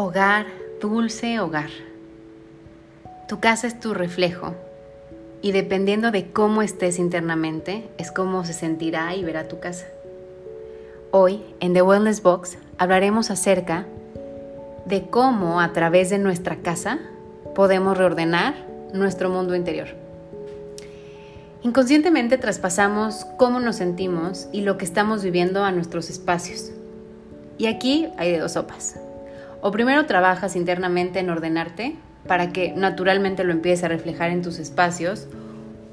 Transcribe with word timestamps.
Hogar, 0.00 0.46
dulce 0.80 1.40
hogar. 1.40 1.70
Tu 3.26 3.40
casa 3.40 3.66
es 3.66 3.80
tu 3.80 3.94
reflejo 3.94 4.54
y 5.42 5.50
dependiendo 5.50 6.12
de 6.12 6.30
cómo 6.30 6.62
estés 6.62 7.00
internamente 7.00 7.88
es 7.98 8.12
cómo 8.12 8.44
se 8.44 8.52
sentirá 8.52 9.16
y 9.16 9.24
verá 9.24 9.48
tu 9.48 9.58
casa. 9.58 9.86
Hoy 11.10 11.42
en 11.58 11.74
The 11.74 11.82
Wellness 11.82 12.22
Box 12.22 12.58
hablaremos 12.78 13.32
acerca 13.32 13.86
de 14.84 15.08
cómo 15.10 15.60
a 15.60 15.72
través 15.72 16.10
de 16.10 16.18
nuestra 16.18 16.58
casa 16.62 17.00
podemos 17.56 17.98
reordenar 17.98 18.54
nuestro 18.94 19.30
mundo 19.30 19.56
interior. 19.56 19.88
Inconscientemente 21.64 22.38
traspasamos 22.38 23.26
cómo 23.36 23.58
nos 23.58 23.74
sentimos 23.74 24.46
y 24.52 24.60
lo 24.60 24.78
que 24.78 24.84
estamos 24.84 25.24
viviendo 25.24 25.64
a 25.64 25.72
nuestros 25.72 26.08
espacios. 26.08 26.70
Y 27.58 27.66
aquí 27.66 28.06
hay 28.16 28.30
de 28.30 28.38
dos 28.38 28.52
sopas. 28.52 28.94
O 29.60 29.70
primero 29.70 30.06
trabajas 30.06 30.56
internamente 30.56 31.18
en 31.18 31.30
ordenarte 31.30 31.96
para 32.26 32.52
que 32.52 32.72
naturalmente 32.72 33.42
lo 33.42 33.52
empieces 33.52 33.84
a 33.84 33.88
reflejar 33.88 34.30
en 34.30 34.42
tus 34.42 34.58
espacios, 34.58 35.26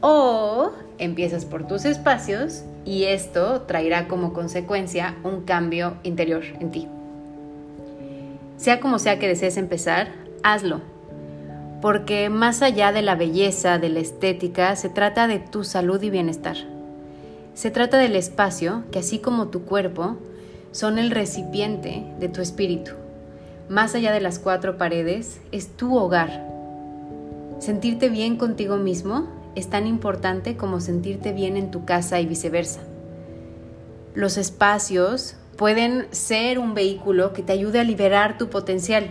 o 0.00 0.72
empiezas 0.98 1.44
por 1.44 1.66
tus 1.66 1.84
espacios 1.84 2.64
y 2.84 3.04
esto 3.04 3.62
traerá 3.62 4.08
como 4.08 4.32
consecuencia 4.32 5.14
un 5.22 5.42
cambio 5.42 5.94
interior 6.02 6.42
en 6.58 6.70
ti. 6.72 6.88
Sea 8.56 8.80
como 8.80 8.98
sea 8.98 9.18
que 9.18 9.28
desees 9.28 9.56
empezar, 9.56 10.08
hazlo, 10.42 10.80
porque 11.80 12.30
más 12.30 12.62
allá 12.62 12.92
de 12.92 13.02
la 13.02 13.14
belleza, 13.14 13.78
de 13.78 13.88
la 13.88 14.00
estética, 14.00 14.74
se 14.74 14.88
trata 14.88 15.28
de 15.28 15.38
tu 15.38 15.62
salud 15.62 16.02
y 16.02 16.10
bienestar. 16.10 16.56
Se 17.54 17.70
trata 17.70 17.98
del 17.98 18.16
espacio 18.16 18.82
que 18.90 19.00
así 19.00 19.18
como 19.18 19.48
tu 19.48 19.64
cuerpo, 19.64 20.16
son 20.72 20.98
el 20.98 21.10
recipiente 21.10 22.04
de 22.18 22.28
tu 22.28 22.40
espíritu 22.40 23.01
más 23.68 23.94
allá 23.94 24.12
de 24.12 24.20
las 24.20 24.38
cuatro 24.38 24.76
paredes, 24.76 25.40
es 25.52 25.76
tu 25.76 25.96
hogar. 25.96 26.46
Sentirte 27.58 28.08
bien 28.08 28.36
contigo 28.36 28.76
mismo 28.76 29.28
es 29.54 29.68
tan 29.68 29.86
importante 29.86 30.56
como 30.56 30.80
sentirte 30.80 31.32
bien 31.32 31.56
en 31.56 31.70
tu 31.70 31.84
casa 31.84 32.20
y 32.20 32.26
viceversa. 32.26 32.80
Los 34.14 34.36
espacios 34.36 35.36
pueden 35.56 36.06
ser 36.10 36.58
un 36.58 36.74
vehículo 36.74 37.32
que 37.32 37.42
te 37.42 37.52
ayude 37.52 37.80
a 37.80 37.84
liberar 37.84 38.36
tu 38.38 38.48
potencial. 38.48 39.10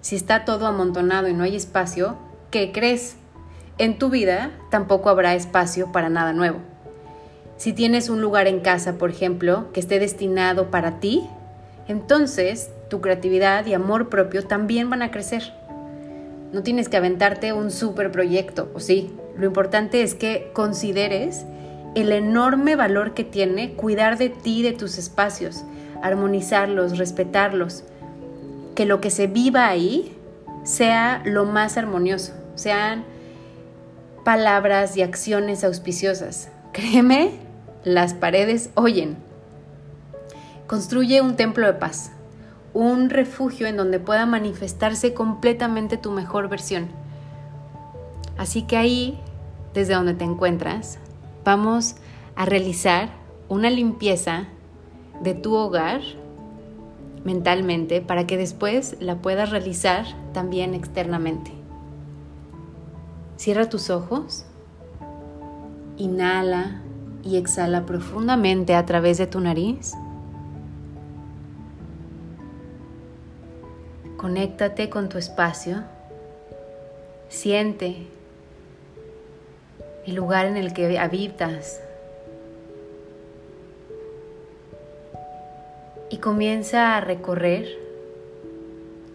Si 0.00 0.16
está 0.16 0.44
todo 0.44 0.66
amontonado 0.66 1.28
y 1.28 1.34
no 1.34 1.44
hay 1.44 1.56
espacio, 1.56 2.16
¿qué 2.50 2.72
crees? 2.72 3.16
En 3.78 3.98
tu 3.98 4.10
vida 4.10 4.52
tampoco 4.70 5.08
habrá 5.08 5.34
espacio 5.34 5.92
para 5.92 6.08
nada 6.08 6.32
nuevo. 6.32 6.58
Si 7.56 7.72
tienes 7.72 8.08
un 8.08 8.20
lugar 8.20 8.46
en 8.46 8.60
casa, 8.60 8.94
por 8.94 9.10
ejemplo, 9.10 9.72
que 9.72 9.80
esté 9.80 9.98
destinado 9.98 10.70
para 10.70 11.00
ti, 11.00 11.28
entonces 11.86 12.70
tu 12.88 13.00
creatividad 13.00 13.66
y 13.66 13.74
amor 13.74 14.08
propio 14.08 14.44
también 14.44 14.90
van 14.90 15.02
a 15.02 15.10
crecer. 15.10 15.52
No 16.52 16.62
tienes 16.62 16.88
que 16.88 16.96
aventarte 16.96 17.52
un 17.52 17.70
super 17.70 18.12
proyecto, 18.12 18.70
o 18.74 18.80
sí. 18.80 19.12
Lo 19.36 19.46
importante 19.46 20.02
es 20.02 20.14
que 20.14 20.50
consideres 20.52 21.44
el 21.94 22.12
enorme 22.12 22.76
valor 22.76 23.14
que 23.14 23.24
tiene 23.24 23.72
cuidar 23.72 24.18
de 24.18 24.28
ti, 24.28 24.62
de 24.62 24.72
tus 24.72 24.98
espacios, 24.98 25.64
armonizarlos, 26.02 26.98
respetarlos. 26.98 27.84
Que 28.76 28.86
lo 28.86 29.00
que 29.00 29.10
se 29.10 29.26
viva 29.26 29.66
ahí 29.66 30.16
sea 30.62 31.22
lo 31.24 31.44
más 31.44 31.76
armonioso, 31.76 32.32
sean 32.54 33.04
palabras 34.24 34.96
y 34.96 35.02
acciones 35.02 35.64
auspiciosas. 35.64 36.48
Créeme, 36.72 37.32
las 37.84 38.14
paredes 38.14 38.70
oyen. 38.74 39.16
Construye 40.66 41.20
un 41.20 41.36
templo 41.36 41.66
de 41.66 41.74
paz 41.74 42.13
un 42.74 43.08
refugio 43.08 43.68
en 43.68 43.76
donde 43.76 44.00
pueda 44.00 44.26
manifestarse 44.26 45.14
completamente 45.14 45.96
tu 45.96 46.10
mejor 46.10 46.48
versión. 46.48 46.88
Así 48.36 48.62
que 48.62 48.76
ahí, 48.76 49.18
desde 49.72 49.94
donde 49.94 50.14
te 50.14 50.24
encuentras, 50.24 50.98
vamos 51.44 51.96
a 52.34 52.44
realizar 52.44 53.10
una 53.48 53.70
limpieza 53.70 54.48
de 55.22 55.34
tu 55.34 55.54
hogar 55.54 56.00
mentalmente 57.24 58.00
para 58.02 58.26
que 58.26 58.36
después 58.36 58.96
la 59.00 59.16
puedas 59.16 59.50
realizar 59.50 60.04
también 60.32 60.74
externamente. 60.74 61.52
Cierra 63.36 63.68
tus 63.68 63.88
ojos, 63.90 64.44
inhala 65.96 66.82
y 67.22 67.36
exhala 67.36 67.86
profundamente 67.86 68.74
a 68.74 68.84
través 68.84 69.18
de 69.18 69.26
tu 69.26 69.40
nariz. 69.40 69.94
Conéctate 74.16 74.88
con 74.88 75.08
tu 75.08 75.18
espacio. 75.18 75.82
Siente 77.28 78.06
el 80.06 80.14
lugar 80.14 80.46
en 80.46 80.56
el 80.56 80.72
que 80.72 80.98
habitas. 80.98 81.80
Y 86.10 86.18
comienza 86.18 86.96
a 86.96 87.00
recorrer 87.00 87.66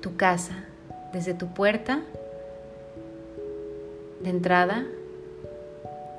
tu 0.02 0.16
casa 0.18 0.66
desde 1.14 1.34
tu 1.34 1.48
puerta 1.54 2.02
de 4.22 4.30
entrada 4.30 4.86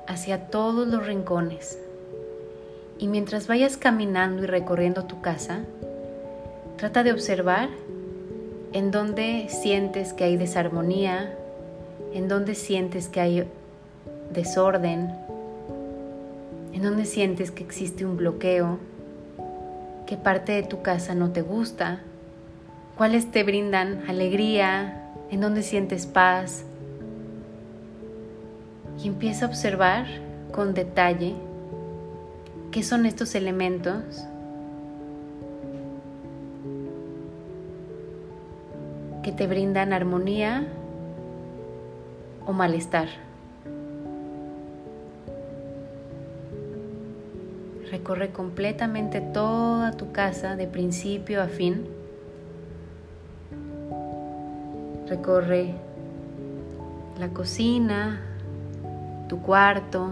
hacia 0.07 0.47
todos 0.47 0.87
los 0.87 1.05
rincones. 1.05 1.79
Y 2.97 3.07
mientras 3.07 3.47
vayas 3.47 3.77
caminando 3.77 4.43
y 4.43 4.47
recorriendo 4.47 5.05
tu 5.05 5.21
casa, 5.21 5.61
trata 6.77 7.03
de 7.03 7.11
observar 7.11 7.69
en 8.73 8.91
donde 8.91 9.47
sientes 9.49 10.13
que 10.13 10.23
hay 10.23 10.37
desarmonía, 10.37 11.35
en 12.13 12.27
donde 12.27 12.55
sientes 12.55 13.07
que 13.09 13.19
hay 13.19 13.47
desorden, 14.33 15.13
en 16.73 16.81
donde 16.81 17.05
sientes 17.05 17.51
que 17.51 17.63
existe 17.63 18.05
un 18.05 18.17
bloqueo, 18.17 18.79
qué 20.05 20.15
parte 20.15 20.53
de 20.53 20.63
tu 20.63 20.81
casa 20.81 21.15
no 21.15 21.31
te 21.31 21.41
gusta, 21.41 21.99
cuáles 22.97 23.29
te 23.29 23.43
brindan 23.43 24.03
alegría, 24.07 25.09
en 25.31 25.41
donde 25.41 25.63
sientes 25.63 26.05
paz. 26.05 26.63
Y 29.03 29.07
empieza 29.07 29.45
a 29.45 29.49
observar 29.49 30.05
con 30.51 30.73
detalle 30.73 31.33
qué 32.71 32.83
son 32.83 33.05
estos 33.05 33.35
elementos 33.35 34.25
que 39.23 39.31
te 39.31 39.47
brindan 39.47 39.93
armonía 39.93 40.67
o 42.45 42.53
malestar. 42.53 43.07
Recorre 47.91 48.31
completamente 48.31 49.19
toda 49.19 49.91
tu 49.91 50.11
casa 50.11 50.55
de 50.55 50.65
principio 50.65 51.41
a 51.41 51.47
fin. 51.47 51.85
Recorre 55.07 55.73
la 57.19 57.27
cocina, 57.29 58.21
tu 59.27 59.41
cuarto, 59.41 60.11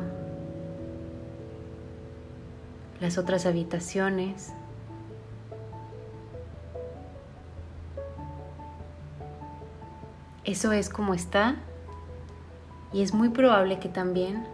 las 3.00 3.18
otras 3.18 3.46
habitaciones. 3.46 4.54
Eso 10.50 10.72
es 10.72 10.90
como 10.90 11.14
está 11.14 11.58
y 12.92 13.04
es 13.04 13.14
muy 13.14 13.30
probable 13.30 13.78
que 13.78 13.88
también, 13.88 14.48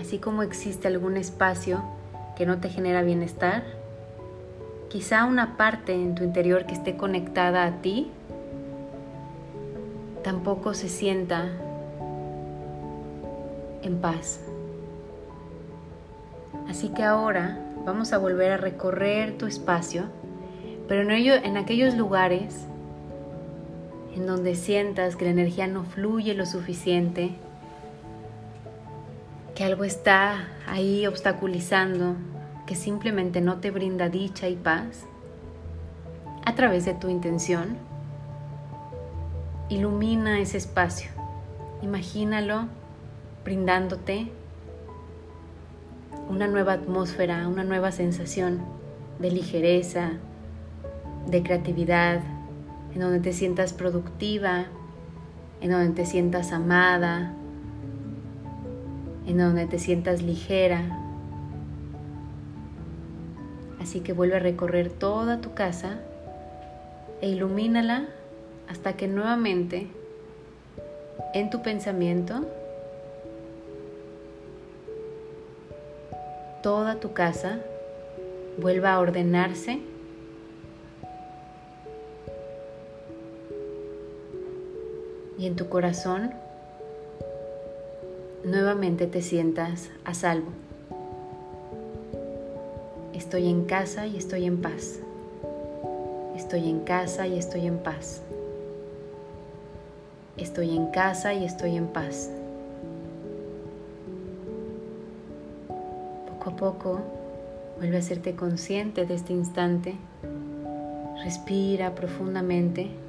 así 0.00 0.18
como 0.18 0.42
existe 0.42 0.88
algún 0.88 1.16
espacio 1.16 1.84
que 2.36 2.44
no 2.44 2.58
te 2.58 2.68
genera 2.68 3.02
bienestar, 3.02 3.62
quizá 4.88 5.24
una 5.24 5.56
parte 5.56 5.94
en 5.94 6.16
tu 6.16 6.24
interior 6.24 6.66
que 6.66 6.74
esté 6.74 6.96
conectada 6.96 7.64
a 7.64 7.80
ti 7.80 8.10
tampoco 10.24 10.74
se 10.74 10.88
sienta 10.88 11.52
en 13.82 14.00
paz. 14.00 14.40
Así 16.68 16.88
que 16.88 17.04
ahora 17.04 17.56
vamos 17.86 18.12
a 18.12 18.18
volver 18.18 18.50
a 18.50 18.56
recorrer 18.56 19.38
tu 19.38 19.46
espacio, 19.46 20.06
pero 20.88 21.02
en, 21.02 21.12
ello, 21.12 21.34
en 21.34 21.56
aquellos 21.56 21.94
lugares 21.94 22.66
en 24.14 24.26
donde 24.26 24.54
sientas 24.54 25.16
que 25.16 25.24
la 25.24 25.30
energía 25.30 25.66
no 25.66 25.84
fluye 25.84 26.34
lo 26.34 26.46
suficiente, 26.46 27.32
que 29.54 29.64
algo 29.64 29.84
está 29.84 30.48
ahí 30.66 31.06
obstaculizando, 31.06 32.16
que 32.66 32.74
simplemente 32.74 33.40
no 33.40 33.58
te 33.58 33.70
brinda 33.70 34.08
dicha 34.08 34.48
y 34.48 34.56
paz, 34.56 35.04
a 36.44 36.54
través 36.54 36.84
de 36.84 36.94
tu 36.94 37.08
intención, 37.08 37.76
ilumina 39.68 40.40
ese 40.40 40.56
espacio, 40.58 41.10
imagínalo 41.82 42.66
brindándote 43.44 44.30
una 46.28 46.46
nueva 46.46 46.74
atmósfera, 46.74 47.48
una 47.48 47.64
nueva 47.64 47.92
sensación 47.92 48.60
de 49.18 49.30
ligereza, 49.30 50.12
de 51.26 51.42
creatividad, 51.42 52.20
en 52.94 53.00
donde 53.00 53.20
te 53.20 53.32
sientas 53.32 53.72
productiva, 53.72 54.66
en 55.60 55.70
donde 55.70 55.94
te 55.94 56.06
sientas 56.06 56.52
amada, 56.52 57.34
en 59.26 59.38
donde 59.38 59.66
te 59.66 59.78
sientas 59.78 60.22
ligera. 60.22 60.82
Así 63.80 64.00
que 64.00 64.12
vuelve 64.12 64.36
a 64.36 64.40
recorrer 64.40 64.90
toda 64.90 65.40
tu 65.40 65.54
casa 65.54 65.98
e 67.20 67.28
ilumínala 67.28 68.06
hasta 68.68 68.94
que 68.94 69.08
nuevamente 69.08 69.88
en 71.34 71.50
tu 71.50 71.62
pensamiento 71.62 72.46
toda 76.62 77.00
tu 77.00 77.12
casa 77.12 77.60
vuelva 78.58 78.92
a 78.92 79.00
ordenarse 79.00 79.80
y 85.38 85.46
en 85.46 85.54
tu 85.54 85.68
corazón 85.68 86.32
nuevamente 88.44 89.06
te 89.06 89.22
sientas 89.22 89.88
a 90.04 90.12
salvo. 90.12 90.48
Estoy 93.14 93.48
en 93.48 93.64
casa 93.64 94.06
y 94.06 94.16
estoy 94.16 94.44
en 94.44 94.60
paz. 94.60 94.98
Estoy 96.36 96.68
en 96.68 96.80
casa 96.80 97.26
y 97.26 97.38
estoy 97.38 97.66
en 97.66 97.78
paz. 97.78 98.22
Estoy 100.36 100.76
en 100.76 100.86
casa 100.86 101.34
y 101.34 101.44
estoy 101.44 101.76
en 101.76 101.86
paz. 101.88 102.30
Poco 106.28 106.50
a 106.50 106.56
poco 106.56 107.00
vuelve 107.78 107.96
a 107.96 108.00
hacerte 108.00 108.34
consciente 108.34 109.04
de 109.04 109.14
este 109.14 109.32
instante. 109.32 109.94
Respira 111.24 111.94
profundamente. 111.94 113.07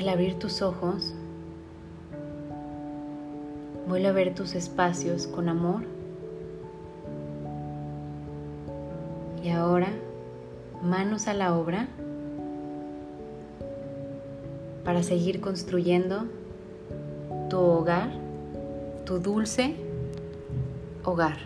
Al 0.00 0.08
abrir 0.08 0.38
tus 0.38 0.62
ojos, 0.62 1.12
vuelve 3.86 4.08
a 4.08 4.12
ver 4.12 4.34
tus 4.34 4.54
espacios 4.54 5.26
con 5.26 5.48
amor. 5.48 5.82
Y 9.44 9.50
ahora, 9.50 9.88
manos 10.82 11.28
a 11.28 11.34
la 11.34 11.54
obra 11.56 11.88
para 14.84 15.02
seguir 15.02 15.40
construyendo 15.40 16.24
tu 17.50 17.58
hogar, 17.58 18.10
tu 19.04 19.18
dulce 19.18 19.76
hogar. 21.04 21.36